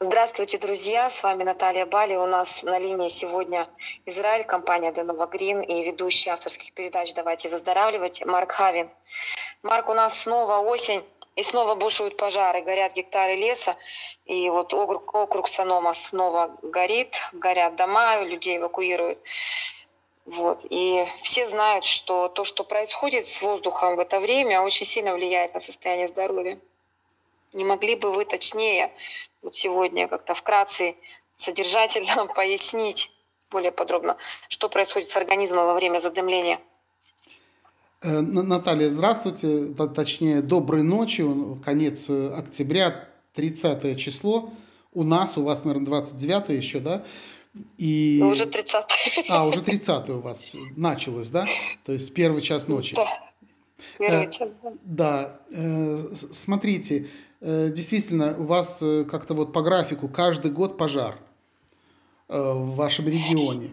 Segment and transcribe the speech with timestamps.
[0.00, 1.10] Здравствуйте, друзья!
[1.10, 2.14] С вами Наталья Бали.
[2.14, 3.68] У нас на линии сегодня
[4.06, 8.88] Израиль, компания Денова Грин и ведущий авторских передач «Давайте выздоравливать» Марк Хавин.
[9.64, 13.76] Марк, у нас снова осень, и снова бушуют пожары, горят гектары леса,
[14.24, 19.18] и вот округ, округ Санома снова горит, горят дома, людей эвакуируют.
[20.26, 20.64] Вот.
[20.70, 25.54] И все знают, что то, что происходит с воздухом в это время, очень сильно влияет
[25.54, 26.56] на состояние здоровья.
[27.52, 28.92] Не могли бы вы точнее
[29.42, 30.96] вот сегодня как-то вкратце,
[31.34, 33.10] содержательно пояснить
[33.50, 34.16] более подробно,
[34.48, 36.60] что происходит с организмом во время задымления?
[38.02, 41.24] Э, Наталья, здравствуйте, точнее, доброй ночи,
[41.64, 44.50] конец э, октября, 30 число,
[44.92, 47.04] у нас, у вас, наверное, 29 еще, да?
[47.76, 48.18] И...
[48.20, 48.84] Ну, уже 30
[49.28, 51.46] А, уже 30 у вас началось, да?
[51.84, 52.94] То есть первый час ночи.
[52.94, 53.06] Да,
[53.98, 54.50] первый э, час.
[54.82, 55.40] Да,
[56.14, 57.08] смотрите,
[57.40, 61.18] действительно, у вас э, как-то вот по графику каждый год пожар
[62.28, 63.70] э, в вашем регионе.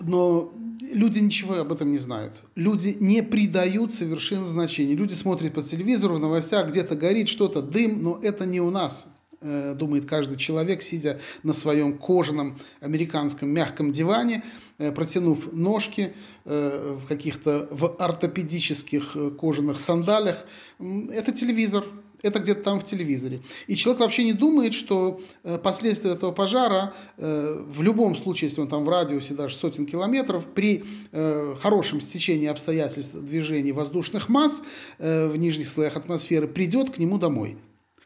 [0.00, 2.34] Но люди ничего об этом не знают.
[2.54, 4.94] Люди не придают совершенно значения.
[4.94, 9.08] Люди смотрят по телевизору, в новостях где-то горит что-то, дым, но это не у нас,
[9.42, 14.42] думает каждый человек, сидя на своем кожаном американском мягком диване,
[14.78, 20.46] протянув ножки в каких-то в ортопедических кожаных сандалях.
[20.78, 21.84] Это телевизор,
[22.22, 23.40] это где-то там в телевизоре.
[23.66, 28.60] И человек вообще не думает, что э, последствия этого пожара э, в любом случае, если
[28.60, 34.62] он там в радиусе даже сотен километров, при э, хорошем стечении обстоятельств движений воздушных масс
[34.98, 37.58] в нижних слоях атмосферы придет к нему домой.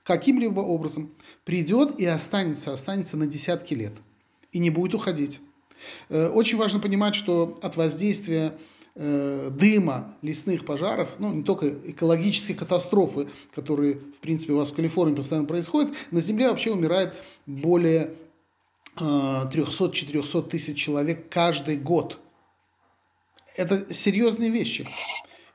[0.02, 1.10] Каким-либо образом
[1.44, 3.92] придет и останется, останется на десятки лет.
[4.52, 5.40] И не будет уходить.
[6.08, 8.54] Очень важно понимать, что от воздействия
[8.96, 14.74] Э, дыма лесных пожаров, ну, не только экологические катастрофы, которые, в принципе, у вас в
[14.74, 17.14] Калифорнии постоянно происходят, на Земле вообще умирает
[17.46, 18.14] более
[18.96, 22.18] 300-400 э, тысяч человек каждый год.
[23.54, 24.84] Это серьезные вещи.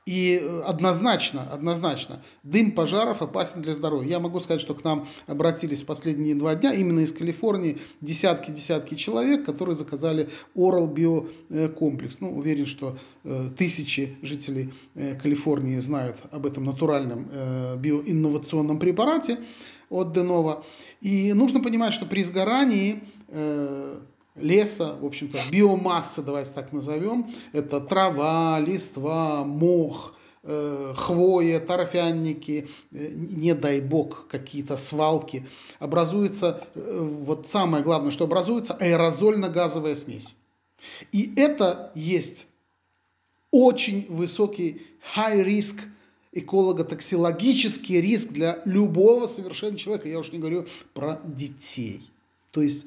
[0.06, 4.08] И э, однозначно, однозначно, дым пожаров опасен для здоровья.
[4.08, 9.44] Я могу сказать, что к нам обратились последние два дня именно из Калифорнии десятки-десятки человек,
[9.44, 12.20] которые заказали Oral биокомплекс.
[12.20, 19.38] Ну, уверен, что э, тысячи жителей э, Калифорнии знают об этом натуральном э, биоинновационном препарате
[19.90, 20.64] от Денова.
[21.00, 23.98] И нужно понимать, что при сгорании э,
[24.36, 33.08] леса, в общем-то, биомасса, давайте так назовем, это трава, листва, мох, э, хвоя, торфяники, э,
[33.14, 35.46] не дай бог, какие-то свалки,
[35.78, 40.34] образуется, э, вот самое главное, что образуется, аэрозольно-газовая смесь.
[41.12, 42.46] И это есть
[43.50, 44.82] очень высокий
[45.16, 45.80] high risk
[46.32, 50.08] эколого-токсилогический риск для любого совершенно человека.
[50.08, 52.02] Я уж не говорю про детей.
[52.52, 52.86] То есть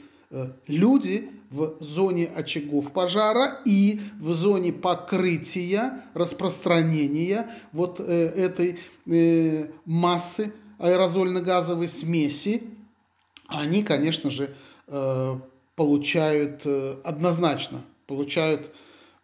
[0.67, 10.53] люди в зоне очагов пожара и в зоне покрытия, распространения вот э, этой э, массы
[10.77, 12.63] аэрозольно-газовой смеси,
[13.47, 14.53] они, конечно же,
[15.75, 16.65] получают
[17.03, 18.71] однозначно, получают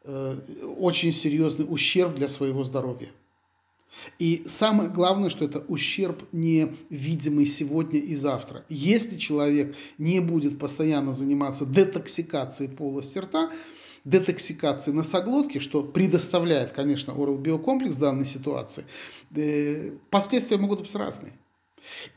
[0.03, 3.07] очень серьезный ущерб для своего здоровья.
[4.19, 8.66] И самое главное, что это ущерб не видимый сегодня и завтра.
[8.69, 13.51] Если человек не будет постоянно заниматься детоксикацией полости рта,
[14.06, 18.85] детоксикацией носоглотки, что предоставляет, конечно, Oral биокомплекс в данной ситуации,
[19.35, 21.33] э, последствия могут быть разные.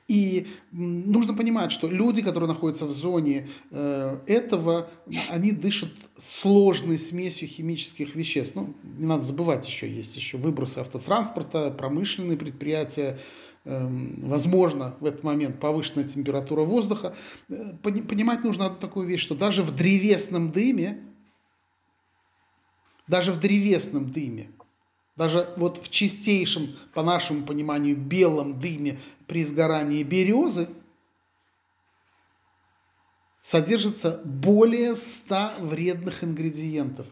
[0.07, 4.91] И нужно понимать, что люди, которые находятся в зоне э, этого,
[5.29, 8.55] они дышат сложной смесью химических веществ.
[8.55, 13.19] Ну, не надо забывать еще, есть еще выбросы автотранспорта, промышленные предприятия,
[13.65, 17.15] эм, возможно, в этот момент повышенная температура воздуха.
[17.51, 21.01] Э, понимать нужно одну такую вещь, что даже в древесном дыме,
[23.07, 24.51] даже в древесном дыме
[25.19, 30.69] даже вот в чистейшем, по нашему пониманию, белом дыме при сгорании березы
[33.43, 37.07] содержится более 100 вредных ингредиентов.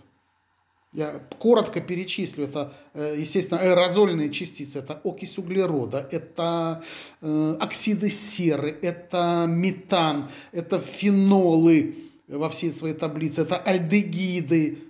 [0.93, 2.45] Я коротко перечислю.
[2.45, 4.79] Это, э, естественно, аэрозольные частицы.
[4.79, 6.85] Это окись углерода, это
[7.21, 11.97] э, оксиды серы, это метан, это фенолы
[12.29, 14.86] во всей своей таблице, это альдегиды,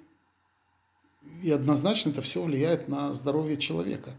[1.42, 4.14] и однозначно это все влияет на здоровье человека.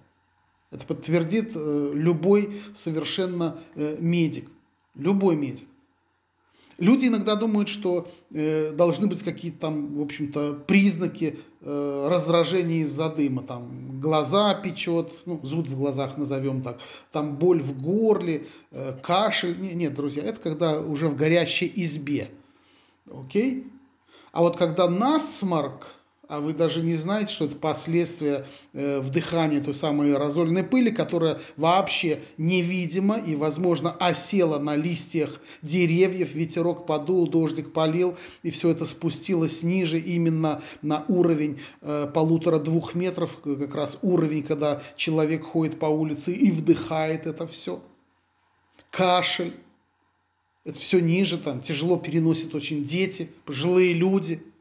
[0.72, 4.50] Это подтвердит э, любой совершенно э, медик.
[4.96, 5.68] Любой медик.
[6.78, 13.42] Люди иногда думают, что э, должны быть какие-то там, в общем-то, признаки раздражения из-за дыма.
[13.42, 16.80] Там глаза печет, ну, зуд в глазах назовем так,
[17.12, 18.46] там боль в горле,
[19.02, 19.60] кашель.
[19.60, 22.30] Не, нет, друзья, это когда уже в горящей избе.
[23.12, 23.68] Окей?
[24.32, 25.97] А вот когда насморк,
[26.28, 31.40] а вы даже не знаете, что это последствия э, вдыхания той самой аэрозольной пыли, которая
[31.56, 38.84] вообще невидима и, возможно, осела на листьях деревьев, ветерок подул, дождик полил, и все это
[38.84, 45.86] спустилось ниже именно на уровень э, полутора-двух метров, как раз уровень, когда человек ходит по
[45.86, 47.82] улице и вдыхает это все.
[48.92, 49.54] Кашель.
[50.66, 54.44] Это все ниже, там тяжело переносят очень дети, пожилые люди–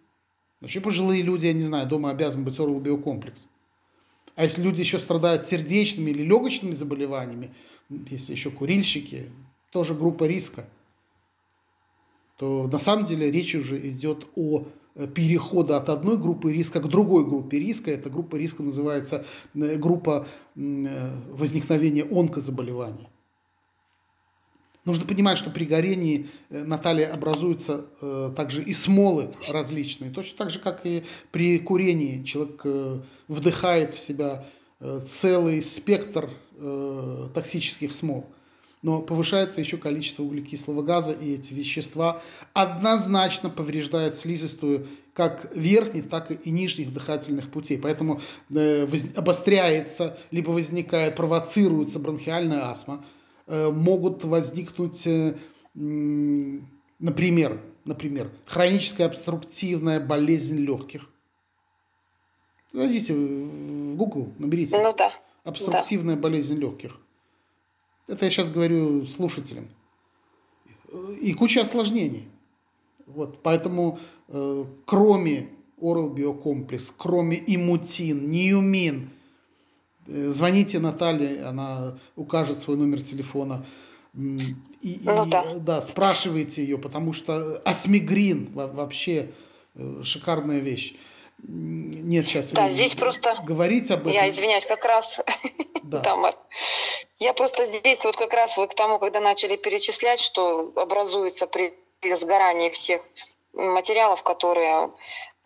[0.61, 3.49] Вообще пожилые люди, я не знаю, дома обязан быть орал биокомплекс.
[4.35, 7.55] А если люди еще страдают сердечными или легочными заболеваниями,
[7.89, 9.31] если еще курильщики,
[9.71, 10.67] тоже группа риска,
[12.39, 16.89] то на самом деле речь уже идет о э, перехода от одной группы риска к
[16.89, 17.91] другой группе риска.
[17.91, 19.25] Эта группа риска называется
[19.55, 23.09] э, группа э, возникновения онкозаболеваний.
[24.87, 30.13] Нужно понимать, что при горении, э, Наталья, образуются э, также и смолы различные.
[30.13, 31.03] Точно так же, как и
[31.33, 32.23] при курении.
[32.23, 34.47] Человек э, вдыхает в себя
[34.79, 38.31] э, целый спектр э, токсических смол.
[38.83, 42.23] Но повышается еще количество углекислого газа, и эти вещества
[42.53, 47.79] однозначно повреждают слизистую как верхних, так и нижних дыхательных путей.
[47.79, 48.87] Поэтому э,
[49.17, 53.05] обостряется, либо возникает, провоцируется бронхиальная астма–
[53.47, 55.37] могут возникнуть, э,
[55.75, 61.09] например, например, хроническая обструктивная болезнь легких.
[62.73, 64.79] Зайдите в Google, наберите.
[64.83, 65.13] Ну да.
[65.45, 66.23] Обструктивная да.
[66.23, 66.99] болезнь легких.
[68.09, 69.69] Это я сейчас говорю слушателям.
[71.21, 72.29] И куча осложнений.
[73.07, 73.99] Вот, поэтому
[74.29, 75.49] э, кроме
[75.81, 79.16] Oral Биокомплекс, кроме имутин, неумин, Э,
[80.07, 83.65] звоните Наталье, она укажет свой номер телефона.
[84.15, 85.45] И, ну, и да.
[85.57, 89.31] да, спрашивайте ее, потому что осмигрин вообще
[89.75, 90.95] э, шикарная вещь.
[91.43, 93.37] Нет сейчас Да, здесь просто...
[93.45, 94.13] Говорить об этом.
[94.13, 95.21] Я извиняюсь, как раз...
[95.83, 96.01] Да.
[96.01, 96.35] Тамар.
[97.21, 101.75] Я просто здесь вот как раз вы к тому, когда начали перечислять, что образуется при
[102.13, 103.03] сгорании всех
[103.53, 104.91] материалов, которые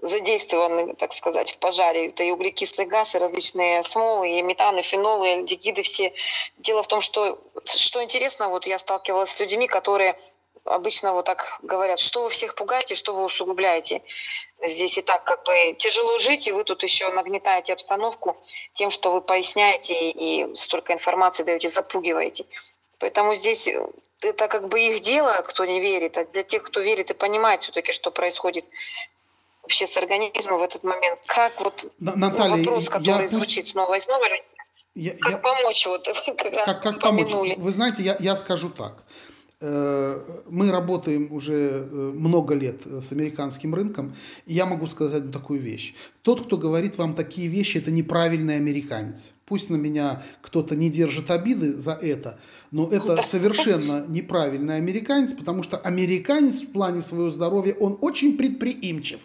[0.02, 2.06] задействованы, так сказать, в пожаре.
[2.06, 6.12] Это и углекислый газ, и различные смолы, и метаны, фенолы, альдегиды все.
[6.58, 10.16] Дело в том, что, что интересно, вот я сталкивалась с людьми, которые
[10.64, 14.02] обычно вот так говорят, что вы всех пугаете, что вы усугубляете.
[14.62, 18.36] Здесь и так как бы тяжело жить, и вы тут еще нагнетаете обстановку
[18.72, 22.44] тем, что вы поясняете и столько информации даете, запугиваете.
[22.98, 23.68] Поэтому здесь
[24.20, 27.62] это как бы их дело, кто не верит, а для тех, кто верит и понимает
[27.62, 28.66] все-таки, что происходит
[29.62, 31.20] вообще с организмом в этот момент?
[31.26, 33.72] Как вот Наталья, вопрос, который я звучит пусть...
[33.72, 34.24] снова и снова,
[34.94, 35.38] я, как я...
[35.38, 36.08] помочь, вот,
[36.66, 37.30] как, как помочь?
[37.56, 39.04] Вы знаете, я, я скажу так.
[39.62, 40.18] Э,
[40.48, 44.16] мы работаем уже э, много лет с американским рынком,
[44.46, 45.94] и я могу сказать такую вещь.
[46.22, 49.34] Тот, кто говорит вам такие вещи, это неправильный американец.
[49.44, 52.40] Пусть на меня кто-то не держит обиды за это,
[52.70, 59.20] но это совершенно неправильный американец, потому что американец в плане своего здоровья, он очень предприимчив.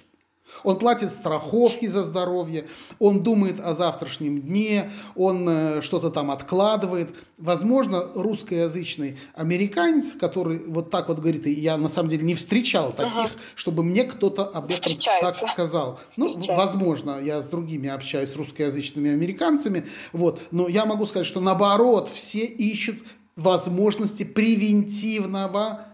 [0.64, 2.66] Он платит страховки за здоровье,
[3.00, 7.10] он думает о завтрашнем дне, он э, что-то там откладывает.
[7.38, 12.94] Возможно, русскоязычный американец, который вот так вот говорит, и я на самом деле не встречал
[12.94, 13.30] таких, ага.
[13.56, 16.00] чтобы мне кто-то об этом так сказал.
[16.18, 21.42] Ну, возможно, я с другими общаюсь, с русскоязычными американцами, вот, но я могу сказать, что
[21.42, 22.98] наоборот, все ищут
[23.36, 25.88] возможности превентивного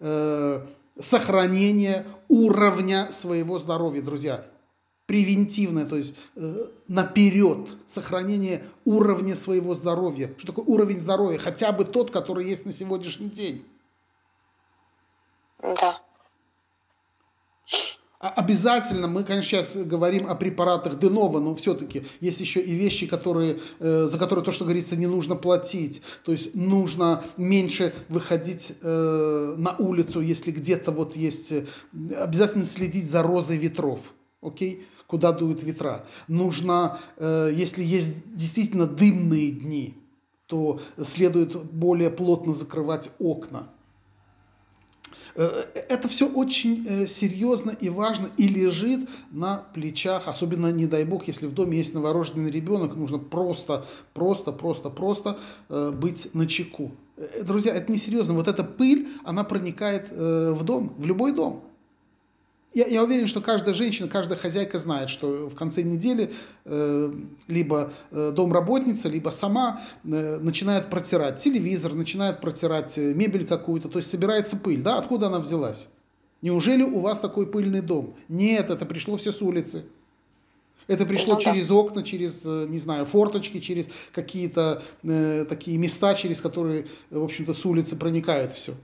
[0.00, 0.60] э,
[0.98, 4.46] сохранения уровня своего здоровья, друзья.
[5.06, 10.34] Превентивное, то есть э, наперед сохранение уровня своего здоровья.
[10.36, 11.38] Что такое уровень здоровья?
[11.38, 13.64] Хотя бы тот, который есть на сегодняшний день.
[15.62, 16.00] Да.
[18.26, 23.06] А обязательно, мы, конечно, сейчас говорим о препаратах Денова, но все-таки есть еще и вещи,
[23.06, 26.02] которые, э, за которые то, что говорится, не нужно платить.
[26.24, 31.52] То есть нужно меньше выходить э, на улицу, если где-то вот есть...
[31.52, 31.66] Э,
[32.20, 34.00] обязательно следить за розой ветров.
[34.42, 34.88] Окей?
[35.06, 36.04] Куда дуют ветра.
[36.26, 39.94] Нужно, если есть действительно дымные дни,
[40.46, 43.70] то следует более плотно закрывать окна
[45.34, 51.46] Это все очень серьезно и важно и лежит на плечах, особенно, не дай бог, если
[51.46, 56.92] в доме есть новорожденный ребенок, нужно просто, просто, просто, просто быть на чеку.
[57.42, 58.34] Друзья, это не серьезно.
[58.34, 61.64] Вот эта пыль, она проникает в дом, в любой дом.
[62.76, 66.30] Я, я уверен, что каждая женщина, каждая хозяйка знает, что в конце недели
[66.66, 67.12] э,
[67.48, 73.98] либо э, домработница, либо сама э, начинает протирать телевизор, начинает протирать э, мебель какую-то, то
[73.98, 74.82] есть собирается пыль.
[74.82, 74.98] Да?
[74.98, 75.88] Откуда она взялась?
[76.42, 78.14] Неужели у вас такой пыльный дом?
[78.28, 79.86] Нет, это пришло все с улицы.
[80.86, 81.74] Это пришло ну, через да.
[81.76, 87.54] окна, через, э, не знаю, форточки, через какие-то э, такие места, через которые, в общем-то,
[87.54, 88.74] с улицы проникает все.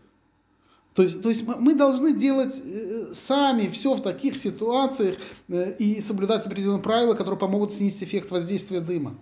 [0.94, 5.16] То есть, то есть мы должны делать э, сами все в таких ситуациях
[5.48, 9.16] э, и соблюдать определенные правила, которые помогут снизить эффект воздействия дыма.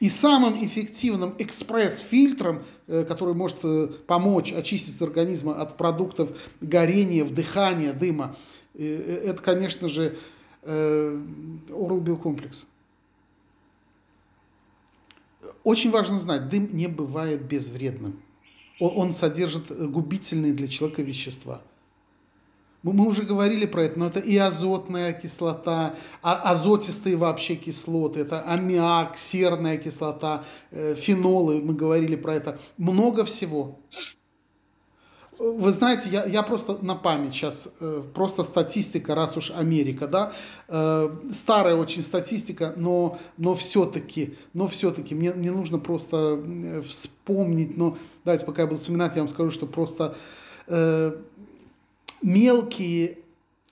[0.00, 3.58] И самым эффективным экспресс-фильтром, э, который может
[4.06, 6.30] помочь очистить организма от продуктов
[6.62, 8.36] горения, вдыхания дыма,
[8.74, 10.18] это, конечно же,
[10.62, 12.66] Oral Биокомплекс.
[15.64, 18.20] Очень важно знать, дым не бывает безвредным
[18.78, 21.62] он, он содержит э, губительные для человека вещества.
[22.82, 28.20] Мы, мы уже говорили про это, но это и азотная кислота, а, азотистые вообще кислоты,
[28.20, 33.80] это аммиак, серная кислота, э, фенолы, мы говорили про это, много всего.
[35.38, 40.32] Вы знаете, я, я просто на память сейчас, э, просто статистика, раз уж Америка, да,
[40.68, 46.42] э, старая очень статистика, но, но все-таки, но все-таки мне, мне нужно просто
[46.88, 50.16] вспомнить, но давайте пока я буду вспоминать, я вам скажу, что просто
[50.68, 51.14] э,
[52.22, 53.18] мелкие,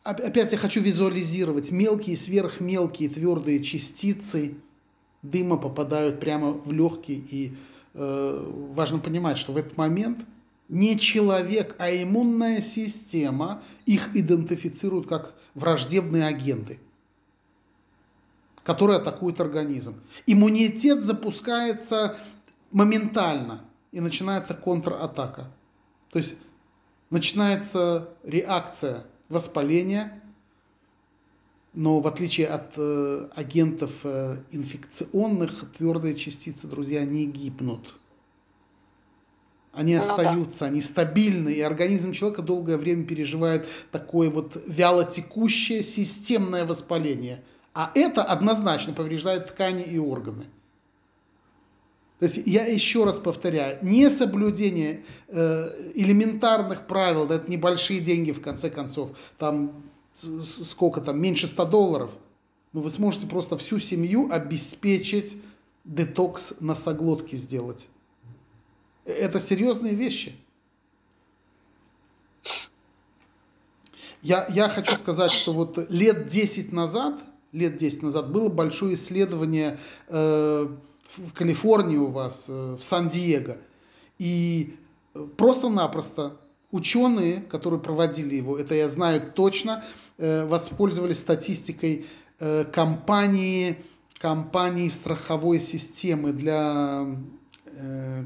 [0.03, 4.55] опять я хочу визуализировать, мелкие, сверхмелкие твердые частицы
[5.23, 7.55] дыма попадают прямо в легкие, и
[7.95, 10.27] э, важно понимать, что в этот момент–
[10.69, 16.81] не человек, а иммунная система их идентифицирует как враждебные агенты,
[18.63, 20.01] которые атакуют организм.
[20.27, 22.19] Иммунитет запускается
[22.71, 25.53] моментально и начинается контратака.
[26.11, 26.37] То есть
[27.11, 30.21] начинается реакция воспаления,
[31.75, 37.95] но в отличие от э, агентов э, инфекционных, твердые частицы, друзья, не гибнут
[39.75, 40.73] они остаются, ну, да.
[40.73, 47.43] они стабильны, и организм человека долгое время переживает такое вот вялотекущее системное воспаление.
[47.73, 50.45] А это однозначно повреждает ткани и органы.
[52.21, 58.41] То есть я еще раз повторяю, несоблюдение э, элементарных правил, да, это небольшие деньги в
[58.41, 59.83] конце концов, там
[60.15, 62.11] сколько там, меньше 100 долларов,
[62.73, 65.37] но вы сможете просто всю семью обеспечить
[65.85, 67.89] детокс носоглотки сделать.
[69.05, 70.35] Это серьезные вещи.
[74.23, 77.21] Я, я хочу сказать, что вот лет 10 назад,
[77.53, 80.67] лет 10 назад было большое исследование э,
[81.19, 83.59] в Калифорнии у вас, э, в Сан-Диего.
[84.19, 84.77] И
[85.37, 86.39] просто-напросто
[86.71, 89.85] ученые, которые проводили его, это я знаю точно,
[90.17, 92.07] э, воспользовались статистикой
[92.41, 93.77] э, компании,
[94.19, 97.07] компании страховой системы для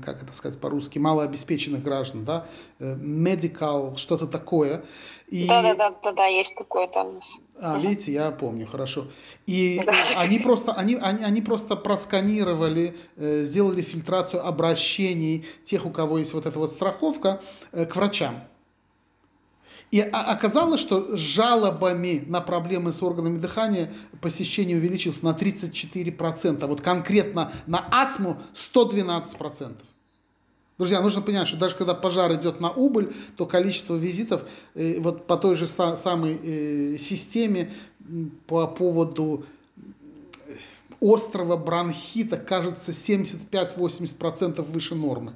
[0.05, 2.47] как это сказать по-русски, малообеспеченных граждан, да,
[2.78, 4.85] э, medical, что-то такое.
[5.28, 5.47] И...
[5.47, 7.38] Да, да, да, да, да, есть такое там у нас.
[7.61, 7.83] А, угу.
[7.83, 9.07] видите, я помню, хорошо.
[9.47, 9.93] И да.
[10.17, 16.33] они просто, они, они, они просто просканировали, э, сделали фильтрацию обращений тех, у кого есть
[16.35, 17.40] вот эта вот страховка,
[17.73, 18.43] к врачам.
[19.90, 23.90] И оказалось, что жалобами на проблемы с органами дыхания
[24.21, 26.66] посещение увеличилось на 34%.
[26.66, 29.76] Вот конкретно на астму 112%.
[30.76, 35.26] Друзья, нужно понять, что даже когда пожар идет на убыль, то количество визитов э, вот
[35.26, 37.73] по той же самой э, системе
[38.47, 39.45] по поводу
[40.47, 40.52] э,
[41.00, 45.35] острого бронхита кажется 75-80% выше нормы.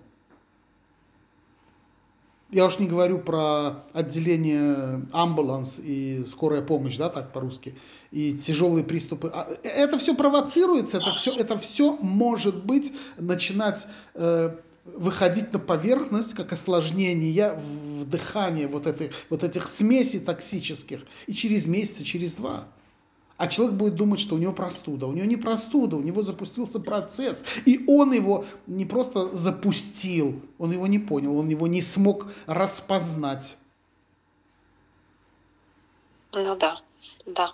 [2.52, 7.74] Я уж не говорю про отделение амбуланс и скорая помощь, да, так по-русски,
[8.10, 9.32] и тяжелые приступы.
[9.32, 14.54] А, это все провоцируется, это все, это все может быть начинать э,
[14.84, 22.02] выходить на поверхность как осложнение вдыхания вот, этой, вот этих смесей токсических и через месяц,
[22.02, 22.68] через два.
[23.42, 25.08] А человек будет думать, что у него простуда.
[25.08, 27.44] У него не простуда, у него запустился процесс.
[27.66, 33.56] И он его не просто запустил, он его не понял, он его не смог распознать.
[36.30, 36.80] Ну да,
[37.26, 37.52] да.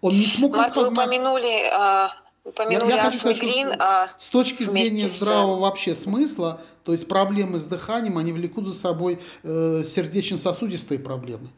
[0.00, 0.96] Он не смог Марк, распознать.
[0.96, 2.12] Вы упомянули, а,
[2.44, 5.18] Упомянули я, я хочу сказать, что а с точки зрения с...
[5.18, 11.50] здравого вообще смысла, то есть проблемы с дыханием, они влекут за собой э, сердечно-сосудистые проблемы.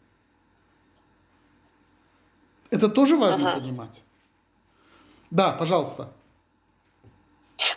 [2.76, 3.60] Это тоже важно ага.
[3.60, 4.02] понимать.
[5.30, 6.10] Да, пожалуйста.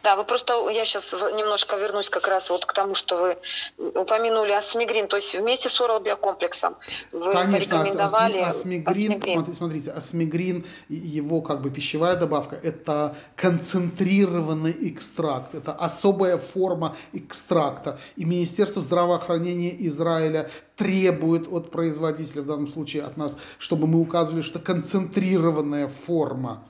[0.03, 3.38] Да, вы просто, я сейчас немножко вернусь как раз вот к тому, что вы
[3.77, 6.75] упомянули асмигрин, то есть вместе с орал биокомплексом
[7.12, 9.34] вы Конечно, порекомендовали асмигрин, асмигрин.
[9.34, 18.00] Смотрите, смотрите, асмигрин, его как бы пищевая добавка, это концентрированный экстракт, это особая форма экстракта.
[18.15, 24.41] И Министерство здравоохранения Израиля требует от производителя, в данном случае от нас, чтобы мы указывали,
[24.41, 26.63] что концентрированная форма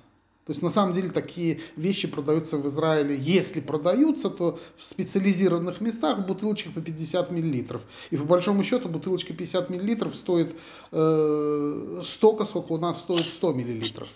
[0.49, 3.15] то есть на самом деле такие вещи продаются в Израиле.
[3.15, 7.83] Если продаются, то в специализированных местах в бутылочках по 50 миллилитров.
[8.09, 10.55] И по большому счету бутылочка 50 миллилитров стоит
[10.91, 14.07] э, столько, сколько у нас стоит 100 миллилитров.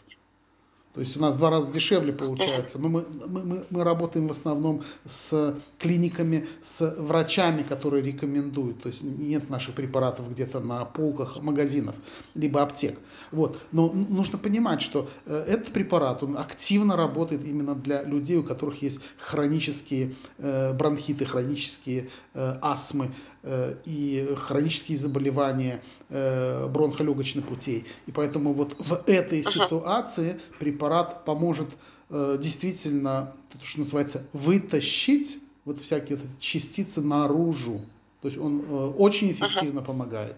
[0.94, 2.78] То есть у нас в два раза дешевле получается.
[2.78, 8.84] Но мы, мы, мы работаем в основном с клиниками, с врачами, которые рекомендуют.
[8.84, 11.96] То есть нет наших препаратов где-то на полках магазинов,
[12.36, 13.00] либо аптек.
[13.32, 13.60] Вот.
[13.72, 18.84] Но нужно понимать, что э, этот препарат, он активно работает именно для людей, у которых
[18.84, 23.12] есть хронические э, бронхиты, хронические э, астмы,
[23.44, 27.86] и хронические заболевания э, бронхолегочных путей.
[28.06, 31.68] И поэтому вот в этой ситуации препарат поможет
[32.10, 37.82] э, действительно, то, что называется, вытащить вот всякие вот частицы наружу.
[38.22, 38.64] То есть он
[38.98, 40.38] очень эффективно помогает.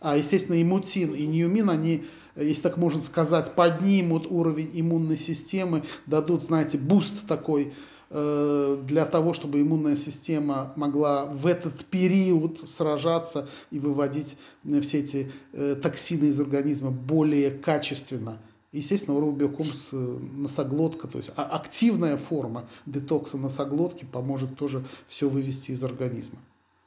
[0.00, 2.04] А, естественно, и мутин, и неумин, они,
[2.36, 9.32] если так можно сказать, поднимут уровень иммунной системы, дадут, знаете, boost такой, Э, для того,
[9.32, 16.26] чтобы иммунная система могла в этот период сражаться и выводить э, все эти э, токсины
[16.26, 18.38] из организма более качественно.
[18.72, 19.96] Естественно, Oral Biocomps
[20.36, 26.38] носоглотка, то есть а, активная форма детокса носоглотки поможет тоже все вывести из организма.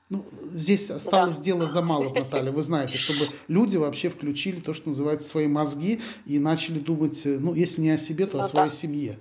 [0.10, 1.44] Ну, здесь осталось да.
[1.44, 2.52] дело за малым, Наталья.
[2.52, 7.54] Вы знаете, чтобы люди вообще включили то, что называется, свои мозги и начали думать, ну,
[7.54, 8.76] если не о себе, то ну, о своей да.
[8.76, 9.20] семье.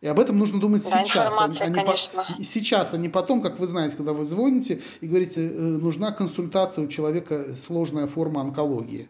[0.00, 1.96] И об этом нужно думать да, сейчас, а, а не по...
[2.44, 6.84] сейчас, а не потом, как вы знаете, когда вы звоните и говорите, э, нужна консультация
[6.84, 9.08] у человека сложная форма онкологии.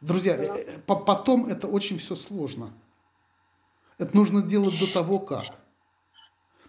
[0.00, 0.54] Друзья, ну.
[0.54, 2.72] Э, потом это очень все сложно.
[3.98, 5.44] Это нужно делать до того, как.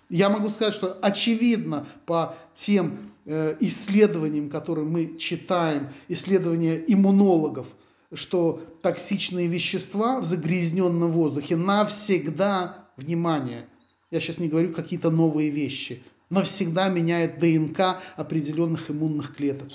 [0.10, 7.68] Я могу сказать, что очевидно по тем э, исследованиям, которые мы читаем, исследования иммунологов–
[8.14, 13.68] что токсичные вещества в загрязненном воздухе навсегда, внимание,
[14.12, 19.70] я сейчас не говорю какие-то новые вещи, навсегда меняют ДНК определенных иммунных клеток.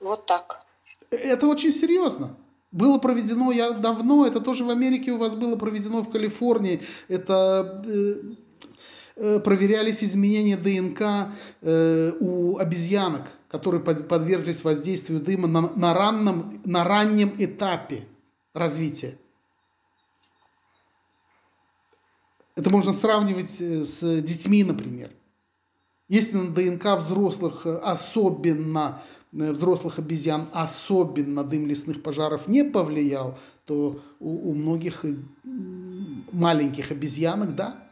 [0.00, 0.64] Вот так.
[1.10, 2.36] Это очень серьезно.
[2.72, 6.82] Было проведено я давно, это тоже в Америке у вас было проведено в Калифорнии.
[7.08, 8.14] Это э,
[9.16, 16.82] э, проверялись изменения ДНК э, у обезьянок которые подверглись воздействию дыма на, на, ранном, на
[16.82, 18.04] раннем этапе
[18.52, 19.16] развития.
[22.56, 25.12] Это можно сравнивать э, с детьми, например.
[26.08, 29.00] Если на ДНК взрослых, э, особенно
[29.32, 35.04] э, взрослых обезьян, особенно дым лесных пожаров не повлиял, то у, у многих
[36.32, 37.83] маленьких обезьянок, да,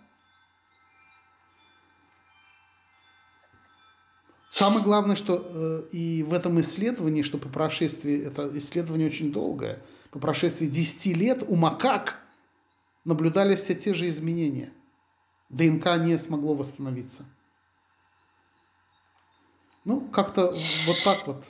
[4.53, 9.83] Самое главное, что э, и в этом исследовании, что по прошествии, это исследование очень долгое,
[10.11, 12.19] по прошествии 10 лет у макак
[13.07, 14.71] наблюдались все те же изменения.
[15.49, 17.25] ДНК не смогло восстановиться.
[19.87, 20.55] Ну, как-то
[20.87, 21.43] вот так вот.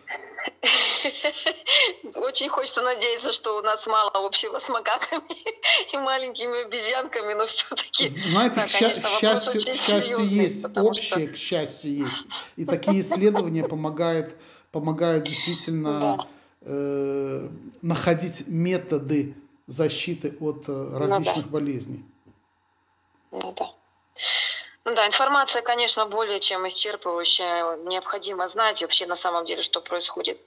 [2.15, 5.23] Очень хочется надеяться, что у нас мало общего с макаками
[5.93, 8.07] и маленькими обезьянками, но все-таки...
[8.07, 11.35] Знаете, да, к, конечно, к счастью, к счастью есть, общее, что...
[11.35, 12.29] к счастью есть.
[12.57, 14.37] И такие исследования помогают,
[14.71, 16.27] помогают действительно да.
[16.61, 17.49] э,
[17.81, 19.35] находить методы
[19.67, 21.49] защиты от э, различных ну, да.
[21.49, 22.05] болезней.
[23.33, 23.73] Ну да.
[24.85, 27.85] Ну да, информация, конечно, более чем исчерпывающая.
[27.87, 30.41] Необходимо знать вообще на самом деле, что происходит.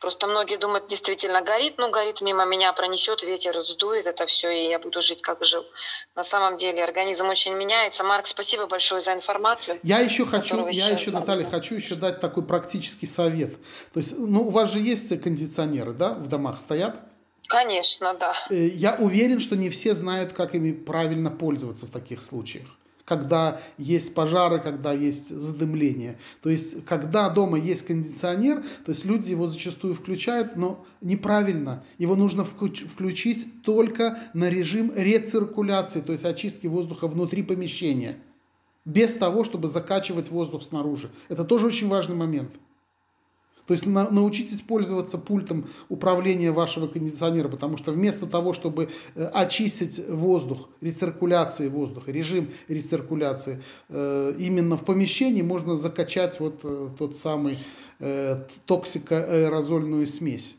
[0.00, 4.70] Просто многие думают, действительно горит, ну горит мимо меня, пронесет, ветер сдует это все, и
[4.70, 5.66] я буду жить, как жил.
[6.14, 8.02] На самом деле организм очень меняется.
[8.02, 9.78] Марк, спасибо большое за информацию.
[9.82, 13.56] Я еще хочу, я еще, Наталья, хочу еще дать такой практический совет.
[13.92, 16.98] То есть, ну, у вас же есть кондиционеры, да, в домах стоят?
[17.46, 18.34] Конечно, да.
[18.48, 22.68] Э, я уверен, что не все знают, как ими правильно пользоваться в таких случаях.
[23.04, 26.18] Когда есть пожары, когда есть задымление.
[26.40, 31.84] То есть, когда дома есть кондиционер, то есть люди его зачастую включают, но неправильно.
[31.98, 38.18] Его нужно включить только на режим рециркуляции, то есть очистки воздуха внутри помещения,
[38.84, 41.10] без того, чтобы закачивать воздух снаружи.
[41.28, 42.52] Это тоже очень важный момент.
[43.66, 49.24] То есть на, научитесь пользоваться пультом управления вашего кондиционера, потому что вместо того, чтобы э,
[49.24, 57.16] очистить воздух, рециркуляции воздуха, режим рециркуляции, э, именно в помещении можно закачать вот э, тот
[57.16, 57.58] самый
[58.00, 60.56] э, токсикоаэрозольную смесь.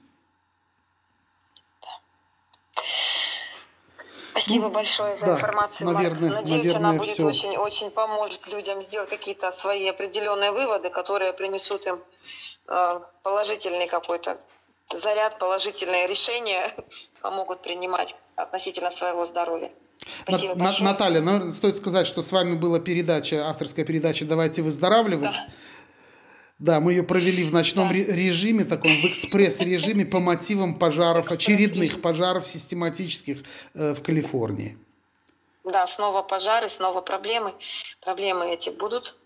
[4.31, 6.41] Спасибо ну, большое за да, информацию, наверное, Марк.
[6.41, 7.23] Надеюсь, наверное, она будет все.
[7.23, 11.99] очень, очень поможет людям сделать какие-то свои определенные выводы, которые принесут им
[13.23, 14.37] положительный какой-то
[14.93, 16.73] заряд, положительные решения
[17.21, 19.71] помогут принимать относительно своего здоровья.
[20.23, 20.89] Спасибо большое.
[20.89, 25.35] Наталья, наверное, стоит сказать, что с вами была передача, авторская передача «Давайте выздоравливать».
[25.35, 25.47] Да.
[26.59, 27.93] Да, мы ее провели в ночном да.
[27.93, 33.39] режиме, таком в экспресс-режиме по мотивам пожаров, очередных пожаров систематических
[33.73, 34.77] э, в Калифорнии.
[35.65, 37.53] Да, снова пожары, снова проблемы.
[38.01, 39.17] Проблемы эти будут.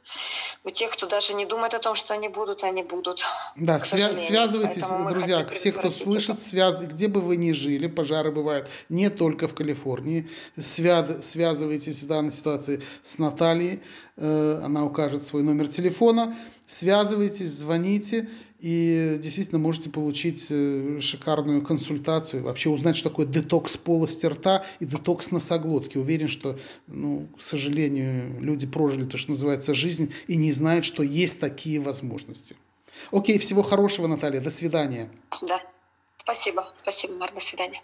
[0.64, 3.24] У тех, кто даже не думает о том, что они будут, они будут.
[3.56, 6.82] Да, свя- связывайтесь, друзья, все, кто слышит, связ...
[6.82, 10.30] где бы вы ни жили, пожары бывают не только в Калифорнии.
[10.58, 11.22] Свя...
[11.22, 13.82] Связывайтесь в данной ситуации с Натальей,
[14.18, 16.36] э, она укажет свой номер телефона.
[16.66, 18.28] Связывайтесь, звоните
[18.60, 24.86] и действительно можете получить э, шикарную консультацию, вообще узнать, что такое детокс полости рта и
[24.86, 25.98] детокс носоглотки.
[25.98, 31.04] Уверен, что, ну, к сожалению, люди прожили то, что называется жизнь, и не знают, что
[31.04, 32.56] есть такие возможности.
[33.12, 35.12] Окей, всего хорошего, Наталья, до свидания.
[35.42, 35.62] Да,
[36.18, 37.82] спасибо, спасибо, Марк, до свидания.